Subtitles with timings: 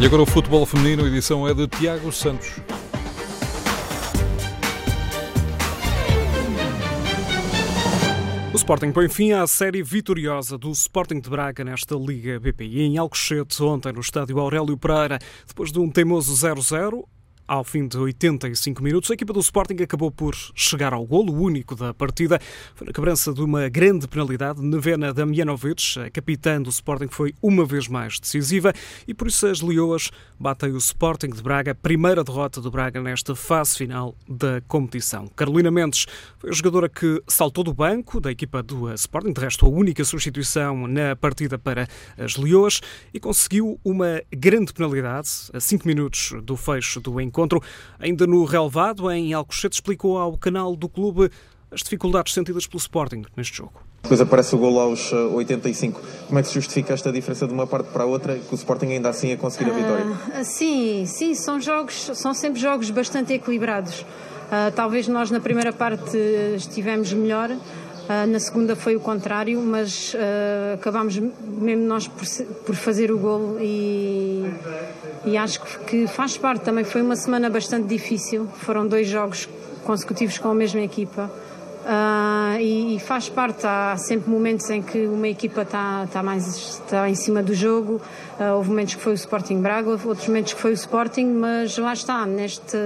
[0.00, 2.56] E agora o futebol feminino, a edição é de Tiago Santos.
[8.50, 12.80] O Sporting põe fim à série vitoriosa do Sporting de Braga nesta Liga BPI.
[12.80, 17.04] Em Alcochete, ontem no estádio Aurélio Pereira, depois de um teimoso 0-0,
[17.50, 21.74] ao fim de 85 minutos, a equipa do Sporting acabou por chegar ao golo, único
[21.74, 22.40] da partida.
[22.76, 24.62] Foi na cobrança de uma grande penalidade.
[24.62, 28.72] Nevena Damjanovic, a capitã do Sporting, foi uma vez mais decisiva
[29.04, 33.34] e por isso as Leoas batem o Sporting de Braga, primeira derrota do Braga nesta
[33.34, 35.26] fase final da competição.
[35.34, 36.06] Carolina Mendes
[36.38, 40.04] foi a jogadora que saltou do banco da equipa do Sporting, de resto a única
[40.04, 42.80] substituição na partida para as Leoas
[43.12, 47.62] e conseguiu uma grande penalidade a 5 minutos do fecho do encontro encontro.
[47.98, 51.30] Ainda no relevado, em Alcochete, explicou ao canal do clube
[51.70, 53.72] as dificuldades sentidas pelo Sporting neste jogo.
[54.02, 56.00] Depois aparece o gol aos 85.
[56.00, 58.52] Eh, Como é que se justifica esta diferença de uma parte para a outra, que
[58.52, 60.06] o Sporting ainda assim a conseguir a vitória?
[60.06, 64.00] Uh, sim, sim, são jogos, são sempre jogos bastante equilibrados.
[64.00, 66.16] Uh, talvez nós na primeira parte
[66.56, 67.50] estivemos melhor,
[68.28, 70.16] na segunda foi o contrário, mas
[70.74, 72.26] acabámos mesmo nós por,
[72.66, 74.44] por fazer o gol e,
[75.24, 76.64] e acho que faz parte.
[76.64, 79.48] Também foi uma semana bastante difícil, foram dois jogos
[79.84, 81.30] consecutivos com a mesma equipa.
[81.80, 86.46] Uh, e, e, faz parte, há sempre momentos em que uma equipa está, está mais
[86.46, 88.00] está em cima do jogo.
[88.38, 91.78] Uh, houve momentos que foi o Sporting Braga, outros momentos que foi o Sporting, mas
[91.78, 92.76] lá está, neste,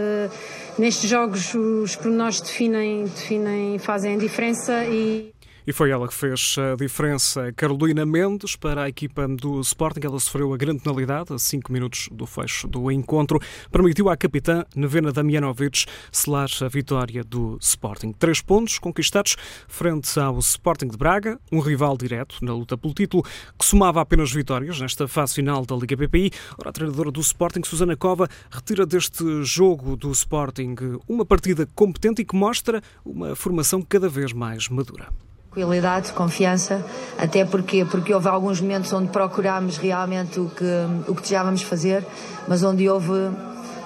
[0.79, 5.34] nestes jogos os pormenores definem, definem, fazem a diferença e
[5.67, 7.53] e foi ela que fez a diferença.
[7.53, 10.01] Carolina Mendes para a equipa do Sporting.
[10.05, 13.41] Ela sofreu a grande penalidade a 5 minutos do fecho do encontro.
[13.71, 18.13] Permitiu à capitã Nevena Damjanovic selar a vitória do Sporting.
[18.13, 19.37] Três pontos conquistados
[19.69, 23.23] frente ao Sporting de Braga, um rival direto na luta pelo título,
[23.59, 26.31] que somava apenas vitórias nesta fase final da Liga BPI.
[26.59, 30.75] Ora, a treinadora do Sporting, Susana Cova, retira deste jogo do Sporting
[31.09, 35.09] uma partida competente e que mostra uma formação cada vez mais madura.
[35.55, 36.85] Tranquilidade, confiança,
[37.17, 40.65] até porque, porque houve alguns momentos onde procurámos realmente o que,
[41.07, 42.05] o que desejávamos fazer,
[42.49, 43.31] mas onde houve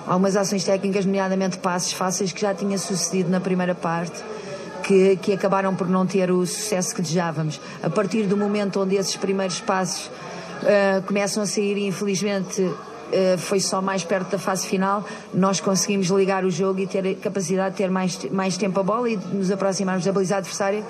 [0.06, 4.24] algumas ações técnicas, nomeadamente passes fáceis, que já tinha sucedido na primeira parte,
[4.82, 7.60] que, que acabaram por não ter o sucesso que desejávamos.
[7.82, 13.60] A partir do momento onde esses primeiros passos uh, começam a sair, infelizmente uh, foi
[13.60, 15.04] só mais perto da fase final,
[15.34, 19.10] nós conseguimos ligar o jogo e ter capacidade de ter mais, mais tempo a bola
[19.10, 20.82] e nos aproximarmos da baliza adversária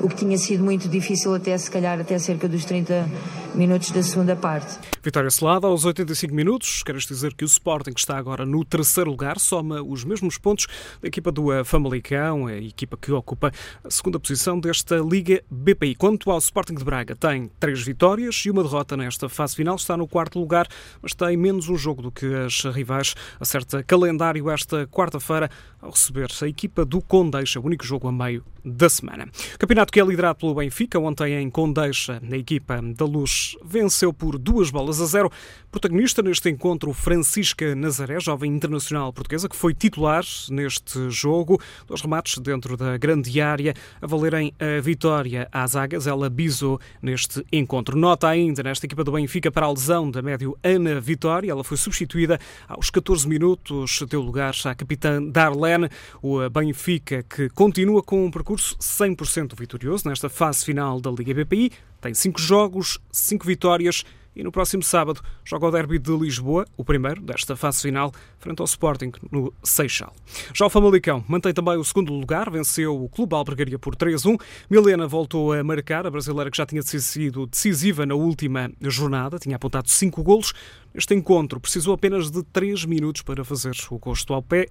[0.00, 3.06] o que tinha sido muito difícil até se calhar até cerca dos 30
[3.54, 4.78] minutos da segunda parte.
[5.02, 9.38] Vitória selada aos 85 minutos, queres dizer que o Sporting está agora no terceiro lugar,
[9.38, 10.66] soma os mesmos pontos
[11.00, 13.52] da equipa do Famalicão, a equipa que ocupa
[13.82, 15.94] a segunda posição desta Liga BPI.
[15.94, 19.96] Quanto ao Sporting de Braga, tem três vitórias e uma derrota nesta fase final, está
[19.96, 20.68] no quarto lugar,
[21.00, 23.14] mas tem menos um jogo do que as rivais.
[23.38, 25.50] Acerta calendário esta quarta-feira
[25.80, 29.26] ao receber a equipa do Condeixa, o único jogo a meio da semana.
[29.58, 34.38] Campeonato que é liderado pelo Benfica, ontem em Condeixa, na equipa da Luz, venceu por
[34.38, 35.30] duas bolas a zero.
[35.70, 41.60] Protagonista neste encontro, Francisca Nazaré, jovem internacional portuguesa, que foi titular neste jogo.
[41.86, 46.06] Dois remates dentro da grande área a valerem a vitória às águias.
[46.06, 47.96] Ela bisou neste encontro.
[47.98, 51.50] Nota ainda nesta equipa do Benfica para a lesão da médio Ana Vitória.
[51.50, 55.88] Ela foi substituída aos 14 minutos, deu lugar à capitã Darlene.
[56.22, 61.32] O Benfica que continua com um percurso 100% vitorioso vitorioso nesta fase final da Liga
[61.32, 61.72] BPI.
[62.00, 66.84] Tem cinco jogos, cinco vitórias e no próximo sábado joga o derby de Lisboa, o
[66.84, 70.14] primeiro desta fase final, frente ao Sporting no Seixal.
[70.54, 74.40] Já o Famalicão mantém também o segundo lugar, venceu o Clube Albergaria por 3-1.
[74.70, 79.56] Milena voltou a marcar, a brasileira que já tinha sido decisiva na última jornada, tinha
[79.56, 80.52] apontado cinco golos.
[80.94, 84.68] Neste encontro precisou apenas de 3 minutos para fazer o gosto ao pé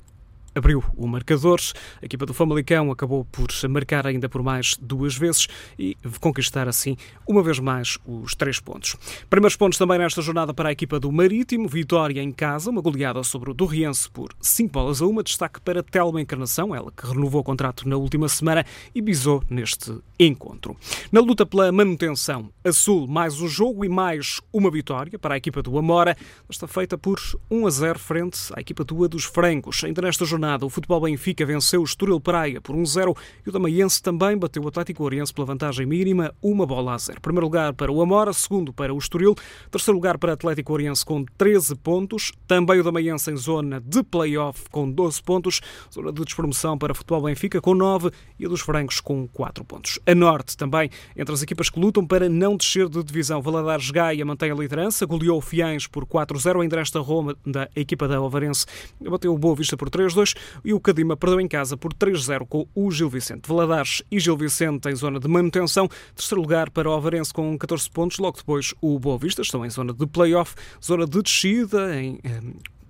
[0.56, 1.60] abriu o marcador.
[2.02, 6.96] A equipa do Famalicão acabou por marcar ainda por mais duas vezes e conquistar assim,
[7.28, 8.96] uma vez mais, os três pontos.
[9.30, 11.68] Primeiros pontos também nesta jornada para a equipa do Marítimo.
[11.68, 15.24] Vitória em casa, uma goleada sobre o Torriense por 5 bolas a uma.
[15.24, 19.98] Destaque para Telma Encarnação, ela que renovou o contrato na última semana e bisou neste
[20.20, 20.76] encontro.
[21.12, 25.38] Na luta pela manutenção, a Sul mais um jogo e mais uma vitória para a
[25.38, 26.18] equipa do Amora.
[26.50, 27.20] Está feita por
[27.50, 29.84] 1 a 0 frente à equipa do A dos Francos.
[29.84, 33.16] Ainda nesta jornada jornada, o Futebol Benfica venceu o Estoril Praia por 1-0
[33.46, 37.20] e o Damaiense também bateu o Atlético Oriense pela vantagem mínima, uma bola a zero.
[37.20, 39.36] Primeiro lugar para o Amora, segundo para o Estoril,
[39.70, 44.02] terceiro lugar para o Atlético Oriense com 13 pontos, também o Damaiense em zona de
[44.02, 45.60] play-off com 12 pontos,
[45.94, 48.10] zona de despromoção para o Futebol Benfica com 9
[48.40, 50.00] e a dos Francos com 4 pontos.
[50.08, 53.42] A Norte também entre as equipas que lutam para não descer de divisão.
[53.42, 58.08] Valadares Gaia mantém a liderança, goleou o Fiães por 4-0, ainda esta Roma da equipa
[58.08, 58.66] da Alvarense
[59.02, 60.29] bateu o Boa Vista por 3-2
[60.64, 63.48] e o Cadima perdeu em casa por 3-0 com o Gil Vicente.
[63.48, 67.90] Valadares e Gil Vicente em zona de manutenção, terceiro lugar para o Alvarense com 14
[67.90, 72.20] pontos, logo depois o Boa Vista estão em zona de play-off, zona de descida, em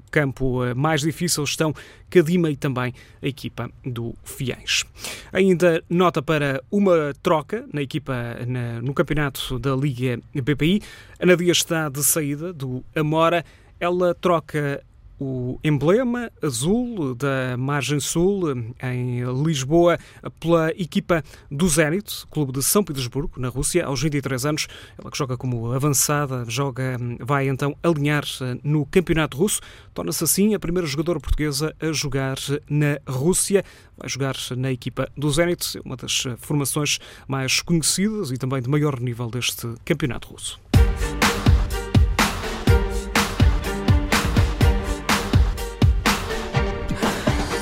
[0.09, 1.73] campo eh, mais difícil estão
[2.09, 4.83] Cadima e também a equipa do Fiéis.
[5.31, 8.13] Ainda nota para uma troca na equipa
[8.47, 10.81] na, no campeonato da Liga BPI.
[11.19, 13.45] Ana Dias está de saída do Amora.
[13.79, 14.83] Ela troca
[15.19, 18.51] o emblema azul da margem sul
[18.81, 19.99] em Lisboa
[20.39, 24.67] pela equipa do Zenit, clube de São Petersburgo, na Rússia, aos 23 anos.
[24.97, 28.23] Ela que joga como avançada, joga, vai então alinhar
[28.63, 29.59] no campeonato russo.
[29.93, 32.37] Torna-se assim a primeira jogadora portuguesa a jogar
[32.69, 33.63] na Rússia.
[33.97, 38.99] Vai jogar na equipa do Zenit, uma das formações mais conhecidas e também de maior
[38.99, 40.68] nível deste campeonato russo.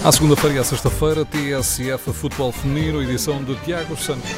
[0.08, 4.32] À segunda-feira e à sexta-feira, TSF Futebol Feminino, edição de Tiago Santos.